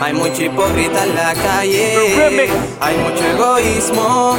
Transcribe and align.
Hay 0.00 0.14
mucho 0.14 0.42
hipócrita 0.42 1.04
en 1.04 1.14
la 1.14 1.34
calle. 1.34 2.48
Hay 2.80 2.96
mucho 2.96 3.22
egoísmo. 3.22 4.34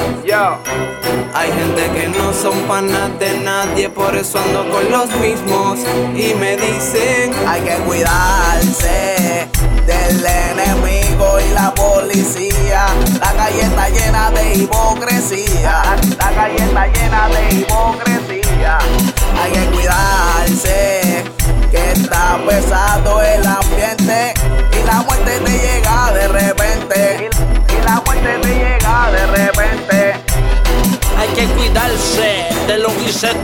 Hay 1.34 1.52
gente 1.52 1.84
que 1.94 2.08
no 2.10 2.34
son 2.34 2.60
panas 2.64 3.18
de 3.20 3.38
nadie, 3.40 3.90
por 3.90 4.16
eso 4.16 4.40
ando 4.40 4.68
con 4.72 4.92
los 4.92 5.10
mismos. 5.20 5.80
Y 6.16 6.34
me 6.34 6.58
dicen: 6.58 7.32
Hay 7.48 7.62
que 7.62 7.76
cuidarse 7.86 9.48
del 9.86 10.26
enemigo 10.26 11.40
y 11.40 11.54
la 11.54 11.74
policía. 11.76 12.51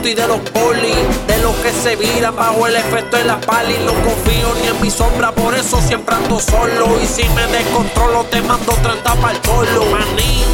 Y 0.04 0.14
de 0.14 0.26
los 0.26 0.38
polis, 0.50 1.26
de 1.26 1.38
los 1.42 1.54
que 1.56 1.72
se 1.72 1.96
viran 1.96 2.34
bajo 2.36 2.66
el 2.66 2.76
efecto 2.76 3.16
de 3.16 3.24
la 3.24 3.40
pali. 3.40 3.74
No 3.84 3.92
confío 3.92 4.54
ni 4.60 4.68
en 4.68 4.80
mi 4.80 4.90
sombra, 4.90 5.32
por 5.32 5.54
eso 5.54 5.80
siempre 5.80 6.14
ando 6.14 6.38
solo. 6.38 6.98
Y 7.02 7.06
si 7.06 7.28
me 7.30 7.46
descontrolo, 7.46 8.24
te 8.24 8.40
mando 8.42 8.72
30 8.72 9.14
para 9.14 9.32
el 9.32 9.40
cholo. 9.42 9.84
Maní, 9.86 10.44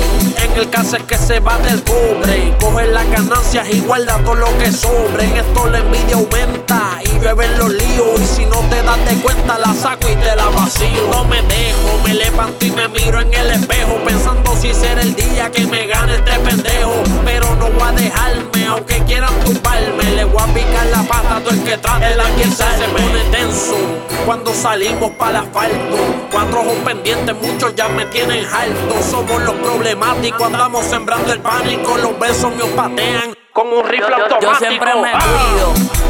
en 0.43 0.53
el 0.59 0.71
caso 0.71 0.97
es 0.97 1.03
que 1.05 1.19
se 1.19 1.41
va 1.41 1.59
del 1.59 1.83
cobre. 1.83 2.57
Coge 2.61 2.87
las 2.87 3.09
ganancias 3.11 3.69
y 3.71 3.81
guarda 3.81 4.19
todo 4.25 4.35
lo 4.35 4.59
que 4.59 4.73
sobre. 4.73 5.25
En 5.25 5.37
esto 5.37 5.69
la 5.69 5.79
envidia 5.79 6.17
aumenta 6.17 7.01
y 7.05 7.14
beben 7.19 7.59
los 7.59 7.71
líos. 7.71 8.21
Y 8.21 8.27
si 8.27 8.47
no 8.47 8.59
te 8.71 8.83
das 8.83 9.05
de 9.09 9.17
cuenta, 9.23 9.59
la 9.59 9.73
saco 9.75 10.09
y 10.09 10.17
te 10.17 10.37
la 10.37 10.47
vacío. 10.47 11.09
No 11.11 11.25
me 11.25 11.43
dejo, 11.43 11.99
me 12.05 12.15
levanto 12.15 12.65
y 12.65 12.71
me 12.71 12.89
miro 12.89 13.21
en 13.21 13.33
el 13.33 13.51
espejo. 13.51 13.97
Pensando 14.05 14.55
si 14.57 14.73
será 14.73 15.03
el 15.03 15.15
día 15.15 15.51
que 15.51 15.67
me 15.67 15.87
gane 15.87 16.15
este 16.15 16.39
pendejo. 16.39 17.03
Pero 17.25 17.55
no 17.57 17.71
voy 17.71 17.89
a 17.89 17.93
dejarme, 17.93 18.67
aunque 18.67 18.99
quieran 19.05 19.33
tumbarme. 19.45 20.05
Le 20.17 20.25
voy 20.25 20.43
a 20.43 20.47
picar 20.55 20.87
la 20.87 21.03
pata 21.03 21.37
a 21.37 21.41
todo 21.41 21.55
el 21.55 21.63
que 21.65 21.79
trate 21.79 22.07
de 22.07 22.45
se 22.55 22.89
pone 22.89 23.25
tenso. 23.31 23.77
Cuando 24.27 24.55
salimos 24.55 25.11
para 25.13 25.31
el 25.31 25.37
asfalto, 25.47 25.97
cuatro 26.31 26.61
ojos 26.61 26.77
pendientes, 26.85 27.35
muchos 27.37 27.75
ya 27.75 27.89
me 27.89 28.07
tienen 28.07 28.45
alto. 28.47 29.03
Somos 29.11 29.43
los 29.43 29.55
problemáticos, 29.57 30.43
andamos 30.43 30.85
sembrando 30.87 31.33
el 31.33 31.41
pánico. 31.41 31.97
Los 31.99 32.19
besos 32.19 32.55
me 32.57 32.65
patean 32.65 33.35
como 33.53 33.81
un 33.81 33.89
rifle 33.89 34.15
automático. 34.15 34.53
Yo 34.53 34.59
siempre 34.59 34.95
me 34.95 35.13
cuido 35.13 36.04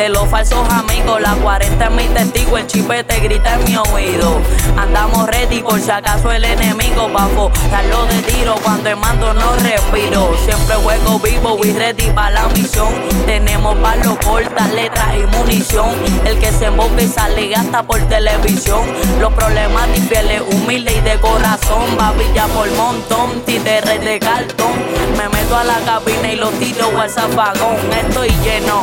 de 0.00 0.08
los 0.08 0.26
falsos 0.30 0.66
amigos. 0.70 1.20
La 1.20 1.34
40 1.34 1.84
es 1.84 1.90
mi 1.90 2.04
testigo, 2.04 2.56
el 2.56 2.66
chipete 2.66 3.20
grita 3.20 3.54
en 3.54 3.64
mi 3.64 3.76
oído. 3.76 4.40
Andamos 4.78 5.26
ready 5.26 5.62
por 5.62 5.78
si 5.78 5.90
acaso 5.90 6.32
el 6.32 6.42
enemigo 6.42 7.12
pa' 7.12 7.28
darlo 7.70 8.06
de 8.06 8.22
tiro 8.22 8.54
cuando 8.62 8.88
el 8.88 8.96
mando 8.96 9.34
no 9.34 9.54
respiro. 9.56 10.30
Siempre 10.42 10.76
juego 10.76 11.18
vivo 11.18 11.58
y 11.64 11.72
ready 11.72 12.10
para 12.12 12.30
la 12.30 12.48
misión. 12.48 12.88
Tenemos 13.26 13.76
palos 13.76 14.16
cortas, 14.24 14.72
letras 14.72 15.08
y 15.18 15.36
munición. 15.36 15.90
El 16.24 16.38
que 16.38 16.50
se 16.50 16.66
emboca 16.66 17.02
y 17.02 17.06
sale 17.06 17.48
gasta 17.48 17.82
por 17.82 18.00
televisión. 18.08 18.80
Los 19.20 19.34
problemas 19.34 19.86
difíciles, 19.92 20.42
humilde 20.50 20.94
y 20.96 21.00
de 21.02 21.20
corazón. 21.20 21.84
Babilla 21.98 22.46
por 22.46 22.70
montón, 22.72 23.42
títeres 23.44 24.02
de 24.02 24.18
cartón. 24.18 24.72
Me 25.18 25.28
meto 25.28 25.56
a 25.56 25.64
la 25.64 25.78
cabina 25.80 26.32
y 26.32 26.36
los 26.36 26.52
tiro 26.52 26.88
al 26.98 27.10
zafagón. 27.10 27.76
Estoy 28.06 28.30
lleno 28.42 28.82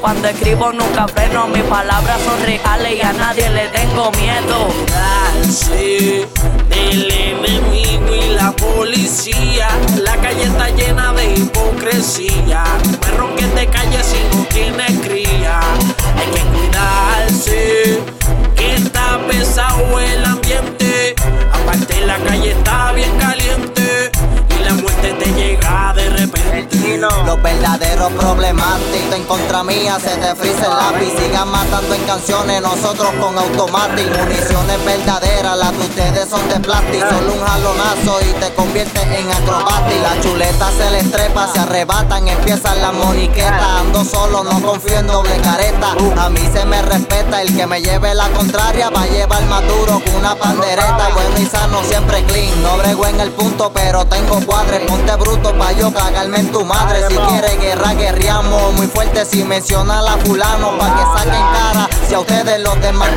cuando 0.00 0.28
escribo 0.28 0.55
nunca 0.58 1.06
freno, 1.08 1.48
mis 1.48 1.62
palabras 1.64 2.18
son 2.22 2.40
reales 2.42 2.94
y 2.96 3.00
a 3.02 3.12
nadie 3.12 3.48
le 3.50 3.68
tengo 3.68 4.10
miedo. 4.12 4.68
Darse 4.88 6.26
del 6.70 7.10
enemigo 7.10 8.14
y 8.14 8.34
la 8.34 8.52
policía, 8.52 9.68
la 10.02 10.16
calle 10.16 10.44
está 10.44 10.70
llena 10.70 11.12
de 11.12 11.34
hipocresía. 11.34 12.64
Perro 13.00 13.34
que 13.36 13.44
te 13.46 13.66
calle 13.66 14.02
si 14.02 14.36
no 14.36 14.44
tienes 14.44 15.06
contra 29.26 29.62
mía 29.62 29.98
se 30.00 30.16
te 30.16 30.34
frisa 30.34 30.66
el 30.66 30.76
lápiz. 30.76 31.12
Sigan 31.18 31.50
matando 31.50 31.94
en 31.94 32.02
canciones, 32.04 32.62
nosotros 32.62 33.10
con 33.20 33.38
automático. 33.38 34.10
Municiones 34.18 34.84
verdaderas, 34.84 35.58
las 35.58 35.72
de 35.72 35.84
ustedes 35.84 36.28
son 36.28 36.48
de 36.48 36.60
plástico. 36.60 37.06
Solo 37.08 37.32
un 37.32 37.40
jalonazo 37.40 38.20
y 38.22 38.32
te 38.40 38.54
convierte 38.54 39.00
en 39.02 39.30
acrobático. 39.30 40.02
La 40.02 40.20
chuleta 40.20 40.70
se 40.72 40.90
les 40.90 41.10
trepa, 41.10 41.52
se 41.52 41.60
arrebatan, 41.60 42.28
empiezan 42.28 42.80
las 42.80 42.94
moniquetas. 42.94 43.80
Ando 43.80 44.04
solo, 44.04 44.44
no 44.44 44.60
confío 44.62 44.98
en 44.98 45.06
doble 45.06 45.36
careta. 45.38 45.94
A 46.18 46.30
mí 46.30 46.40
se 46.52 46.64
me 46.64 46.82
respeta, 46.82 47.42
el 47.42 47.54
que 47.56 47.66
me 47.66 47.80
lleve 47.80 48.14
la 48.14 48.28
contraria 48.30 48.90
va 48.90 49.02
a 49.02 49.06
llevar 49.06 49.44
más 49.46 49.62
duro 49.66 50.00
con 50.04 50.14
una 50.16 50.34
pandereta. 50.34 51.10
Bueno 51.14 51.38
y 51.38 51.46
sano, 51.46 51.82
siempre 51.84 52.24
clean. 52.24 52.62
No 52.62 52.76
brego 52.78 53.06
en 53.06 53.20
el 53.20 53.30
punto, 53.30 53.70
pero 53.72 54.04
tengo 54.06 54.40
cuadres. 54.46 54.82
Ponte 54.88 55.14
bruto 55.16 55.56
pa' 55.56 55.72
yo 55.72 55.92
cagarme 55.92 56.40
en 56.40 56.52
tu 56.52 56.64
madre. 56.64 57.04
Si 57.08 57.16
quiere 57.16 57.56
guerra, 57.56 57.94
guerriamos. 57.94 58.74
Muy 58.74 58.86
fuerte 58.86 59.15
si 59.24 59.44
menciona 59.44 60.00
a 60.00 60.02
la 60.02 60.16
fulano. 60.18 60.76
Pa' 60.78 60.94
que 60.94 61.02
saquen 61.18 61.44
cara 61.52 61.88
si 62.06 62.14
a 62.14 62.20
ustedes 62.20 62.60
los 62.60 62.80
demás 62.80 63.08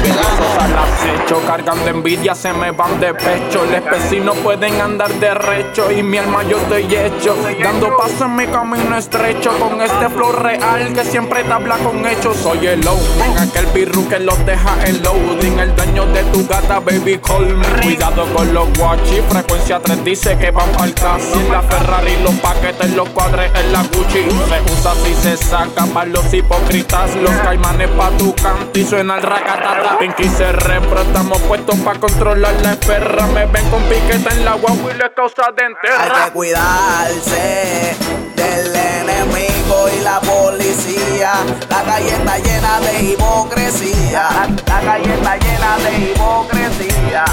Al 0.59 0.77
acecho, 0.77 1.41
cargando 1.45 1.87
envidia, 1.89 2.33
se 2.33 2.51
me 2.53 2.71
van 2.71 2.99
de 2.99 3.13
pecho. 3.13 3.63
Los 3.65 3.85
vecinos 3.85 4.35
pueden 4.37 4.81
andar 4.81 5.13
de 5.13 5.33
recho 5.35 5.91
y 5.91 6.01
mi 6.01 6.17
alma 6.17 6.43
yo 6.43 6.57
estoy 6.57 6.83
hecho. 6.95 7.35
Dando 7.61 7.95
paso 7.97 8.25
en 8.25 8.35
mi 8.35 8.47
camino 8.47 8.97
estrecho 8.97 9.51
con 9.59 9.79
este 9.81 10.09
flow 10.09 10.31
real 10.31 10.91
que 10.93 11.05
siempre 11.05 11.43
te 11.43 11.53
habla 11.53 11.77
con 11.77 12.03
hechos. 12.05 12.37
Soy 12.37 12.65
el 12.65 12.81
loading, 12.81 13.37
aquel 13.37 13.67
virus 13.67 14.07
que 14.07 14.19
los 14.19 14.43
deja 14.45 14.75
en 14.85 15.03
loading. 15.03 15.59
El 15.59 15.75
dueño 15.75 16.05
de 16.07 16.23
tu 16.25 16.47
gata, 16.47 16.79
baby, 16.79 17.19
call 17.19 17.45
me. 17.45 17.67
Cuidado 17.81 18.25
con 18.33 18.51
los 18.53 18.75
guachi, 18.75 19.21
frecuencia 19.29 19.79
3 19.79 20.03
dice 20.03 20.37
que 20.37 20.49
van 20.49 20.69
al 20.79 20.93
casi. 20.95 21.47
La 21.51 21.61
Ferrari, 21.61 22.17
los 22.23 22.33
paquetes, 22.35 22.89
los 22.95 23.07
cuadres 23.09 23.51
en 23.53 23.71
la 23.71 23.83
Gucci. 23.83 24.23
Se 24.49 24.73
usa 24.73 24.93
si 25.03 25.13
se 25.13 25.37
saca 25.37 25.85
para 25.93 26.07
los 26.07 26.33
hipócritas. 26.33 27.15
Los 27.15 27.31
caimanes 27.41 27.89
pa' 27.89 28.11
tu 28.17 28.33
canto 28.35 28.79
y 28.79 28.85
suena 28.85 29.17
el 29.17 29.23
racatata. 29.23 29.97
Pinky 29.99 30.27
se 30.29 30.51
repro, 30.51 31.01
estamos 31.01 31.39
puestos 31.41 31.75
pa' 31.79 31.95
controlar 31.95 32.53
la 32.61 32.73
esferra. 32.73 33.27
Me 33.27 33.45
ven 33.45 33.69
con 33.69 33.83
piqueta 33.83 34.31
en 34.31 34.45
la 34.45 34.53
guagua 34.53 34.91
y 34.93 34.97
le 34.97 35.13
causa 35.13 35.43
de 35.55 35.63
Hay 35.65 36.25
que 36.25 36.31
cuidarse 36.31 37.95
del 38.35 38.75
enemigo 38.75 39.89
y 39.97 40.03
la 40.03 40.19
policía. 40.21 41.33
La 41.69 41.83
calle 41.83 42.09
está 42.09 42.37
llena 42.37 42.79
de 42.79 43.03
hipocresía. 43.03 44.29
La 44.67 44.81
calle 44.81 45.13
está 45.13 45.37
llena 45.37 45.77
de 45.77 45.97
hipocresía. 45.99 47.25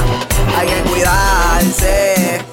Hay 0.59 0.67
que 0.69 0.91
cuidarse 0.91 2.45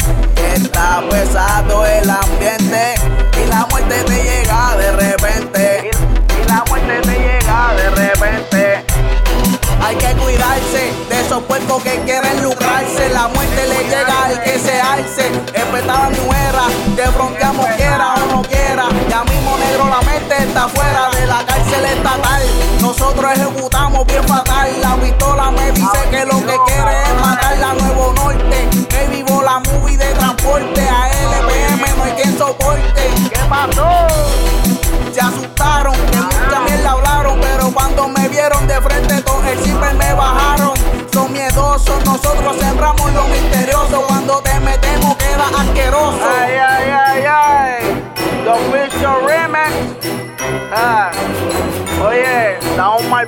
puercos 11.53 11.83
que 11.83 11.99
quieren 12.05 12.41
lucrarse. 12.41 13.09
La 13.09 13.27
muerte 13.27 13.67
le 13.67 13.83
llega 13.83 14.25
al 14.25 14.41
que 14.41 14.57
se 14.57 14.81
alce. 14.81 15.27
Empezaba 15.53 16.09
mi 16.09 16.19
muera, 16.21 16.63
que 16.95 17.03
fronteamos 17.11 17.67
quiera 17.77 18.15
o 18.15 18.25
no 18.31 18.41
quiera. 18.41 18.85
Ya 19.07 19.23
mismo 19.23 19.55
negro 19.57 19.87
la 19.87 20.01
mente 20.01 20.35
está 20.35 20.67
fuera 20.67 21.11
de 21.11 21.27
la 21.27 21.45
cárcel 21.45 21.85
estatal. 21.85 22.41
Nosotros 22.81 23.31
ejecutamos 23.33 24.05
bien 24.07 24.27
fatal. 24.27 24.69
La 24.81 24.95
pistola 24.95 25.51
me 25.51 25.71
dice 25.73 25.99
que 26.09 26.25
lo 26.25 26.39
que 26.39 26.57
quiere 26.65 27.03
es 27.03 27.21
matar 27.21 27.57
la 27.59 27.73
Nuevo 27.75 28.13
Norte. 28.13 28.92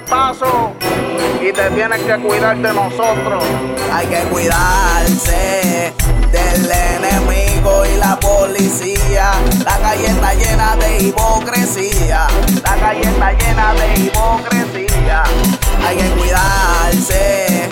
Paso 0.05 0.73
y 1.41 1.51
te 1.51 1.69
tienes 1.71 2.01
que 2.01 2.15
cuidar 2.17 2.57
de 2.57 2.73
nosotros. 2.73 3.43
Hay 3.91 4.07
que 4.07 4.19
cuidarse 4.29 5.93
del 6.31 6.71
enemigo 6.71 7.85
y 7.85 7.97
la 7.97 8.19
policía. 8.19 9.31
La 9.63 9.77
calle 9.77 10.07
está 10.07 10.33
llena 10.33 10.75
de 10.77 11.03
hipocresía. 11.03 12.27
La 12.63 12.75
calle 12.75 13.01
está 13.01 13.31
llena 13.33 13.73
de 13.73 14.01
hipocresía. 14.01 15.23
Hay 15.85 15.97
que 15.97 16.09
cuidarse 16.11 17.69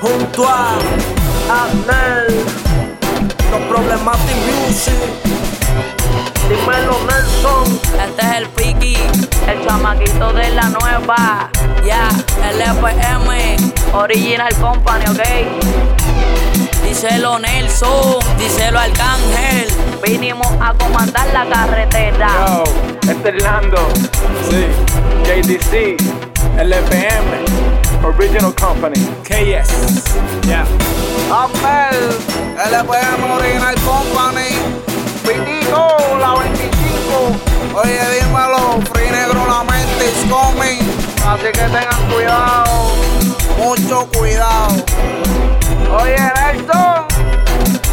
Junto 0.00 0.48
a 0.48 0.78
Abner, 1.50 2.28
los 3.50 3.60
Problematic 3.68 4.36
Music. 4.46 4.94
Dímelo 6.48 6.98
Nelson. 7.06 7.80
Este 8.06 8.22
es 8.22 8.36
el 8.36 8.48
Piki, 8.50 8.96
el 9.48 9.66
chamaquito 9.66 10.32
de 10.32 10.50
la 10.50 10.68
nueva. 10.68 11.50
Ya, 11.84 12.08
el 12.48 12.60
LPM, 12.60 13.56
Original 13.92 14.54
Company, 14.60 15.04
ok. 15.08 15.22
Díselo 16.84 17.38
Nelson, 17.38 18.18
díselo 18.38 18.78
Arcángel. 18.78 19.68
Vinimos 20.02 20.48
a 20.60 20.74
comandar 20.74 21.26
la 21.32 21.44
carretera. 21.46 22.28
Yo, 22.46 22.64
este 23.10 23.36
es 23.36 23.42
Lando. 23.42 23.88
Sí. 24.48 24.66
JDC, 25.24 26.00
LPM, 26.56 27.47
Original 28.08 28.52
Company, 28.52 29.00
KS. 29.22 29.68
Yeah. 30.46 30.64
Amel, 31.28 31.98
LPM 32.56 33.20
Original 33.36 33.74
Company. 33.84 34.56
Pitico, 35.22 36.16
la 36.18 36.34
25. 36.40 37.36
Oye, 37.74 38.00
dímelo, 38.14 38.80
Free 38.92 39.10
Negro 39.10 39.46
la 39.46 39.62
mente 39.64 40.06
is 40.06 40.24
coming. 40.30 40.80
Así 41.26 41.52
que 41.52 41.68
tengan 41.68 42.10
cuidado, 42.10 42.94
mucho 43.58 44.08
cuidado. 44.16 44.76
Oye, 46.00 46.16
Nelson, 46.16 47.04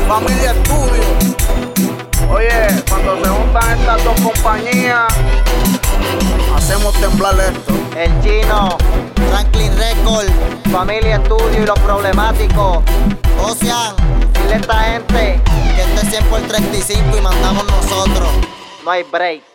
familia 0.08 0.52
estudio. 0.52 1.04
Oye, 2.32 2.84
cuando 2.90 3.22
se 3.22 3.30
juntan 3.30 3.80
estas 3.80 4.04
dos 4.04 4.22
compañías, 4.22 5.08
hacemos 6.56 6.94
temblar 7.02 7.36
esto. 7.40 7.74
El 7.98 8.22
chino, 8.22 8.78
Franklin 9.36 9.78
Record, 9.78 10.30
Familia 10.72 11.18
Estudio 11.18 11.64
y 11.64 11.66
los 11.66 11.78
problemáticos. 11.80 12.82
Ocean, 13.44 13.94
dile 14.32 14.54
a 14.54 14.58
esta 14.60 14.80
gente 14.80 15.42
que 15.76 15.82
este 15.82 16.08
es 16.08 16.10
100 16.10 16.26
por 16.28 16.40
35 16.40 17.18
y 17.18 17.22
mandamos 17.22 17.66
nosotros. 17.66 18.30
No 18.86 18.92
hay 18.92 19.04
break. 19.04 19.55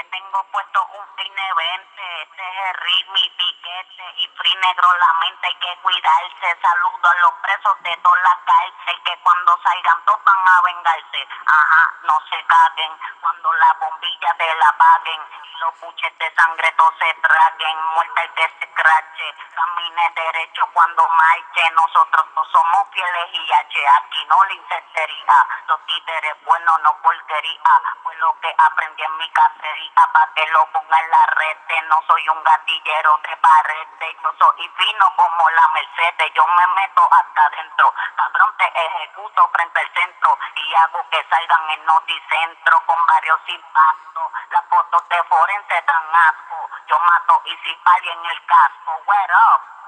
A 0.00 0.02
la 0.02 0.08
45 0.08 0.10
le 0.10 0.10
tengo 0.10 0.44
puesto 0.50 0.86
un 0.96 1.04
cine 1.16 1.54
20. 1.56 2.22
Este 2.22 2.42
es 2.42 2.56
el 2.68 2.74
ritmo 2.74 3.16
y 3.16 3.30
piquete 3.30 4.04
y 4.16 4.28
free 4.28 4.56
negro 4.56 4.88
la 4.96 5.12
mente 5.20 5.46
hay 5.46 5.54
que 5.56 5.76
cuidarse. 5.82 6.58
Saludo 6.62 7.08
a 7.08 7.14
los 7.20 7.32
presos 7.42 7.76
de 7.80 7.96
toda 7.98 8.20
la 8.20 8.38
cárcel 8.46 9.02
que 9.04 9.18
cuando 9.22 9.58
salgan 9.62 10.04
todos 10.06 10.24
van 10.24 10.48
a 10.48 10.62
vengarse. 10.62 11.28
Ajá, 11.46 11.94
no 12.02 12.16
se 12.30 12.44
caguen 12.46 12.92
cuando 13.20 13.52
la 13.52 13.76
bombilla 13.80 14.34
te 14.38 14.54
la 14.54 14.68
apaguen 14.68 15.20
y 15.44 15.58
los 15.60 15.80
buches 15.80 16.18
de 16.18 16.34
sangre 16.34 16.72
todos 16.72 16.94
se 16.98 17.14
traguen. 17.20 17.76
Muerta 17.94 18.22
el 18.22 18.30
que 18.34 18.48
se 18.60 18.72
crache, 18.72 19.34
camine 19.54 20.12
derecho 20.16 20.66
cuando 20.72 21.08
marche. 21.08 21.70
Nosotros 21.72 22.26
no 22.34 22.44
somos 22.46 22.88
fieles 22.92 23.28
y 23.32 23.52
H, 23.52 23.88
aquí 24.00 24.24
no 24.26 24.44
le 24.44 24.54
incensería. 24.54 25.46
Los 25.68 25.84
títeres 25.86 26.44
buenos 26.44 26.80
no 26.82 26.96
porquería. 27.02 27.72
Fue 28.02 28.16
lo 28.16 28.38
que 28.40 28.54
aprendí 28.56 29.02
en 29.02 29.16
mi 29.18 29.28
cacería 29.30 29.89
pa' 29.94 30.28
que 30.34 30.46
lo 30.46 30.66
ponga 30.72 30.98
en 31.00 31.10
la 31.10 31.26
red. 31.26 31.56
No 31.88 32.02
soy 32.06 32.28
un 32.28 32.42
gatillero 32.44 33.18
de 33.18 33.36
pared, 33.36 33.88
yo 34.22 34.32
soy 34.38 34.68
fino 34.76 35.06
como 35.16 35.50
la 35.50 35.68
Mercedes. 35.68 36.32
Yo 36.34 36.46
me 36.46 36.66
meto 36.68 37.08
hasta 37.10 37.44
adentro, 37.46 37.94
cabrón 38.16 38.54
te 38.58 38.66
ejecuto 38.66 39.50
frente 39.52 39.80
al 39.80 39.92
centro 39.92 40.38
y 40.54 40.74
hago 40.74 41.04
que 41.10 41.24
salgan 41.28 41.70
en 41.70 41.84
noticentro 41.84 42.80
con 42.86 43.06
varios 43.06 43.40
impactos. 43.48 44.32
Las 44.50 44.64
fotos 44.68 45.08
de 45.08 45.24
forense 45.24 45.84
dan 45.86 46.14
asco. 46.14 46.70
Yo 46.86 46.98
mato 46.98 47.42
y 47.46 47.56
si 47.64 47.70
en 47.70 48.24
el 48.26 48.46
casco, 48.46 49.02
where 49.06 49.32
up. 49.32 49.79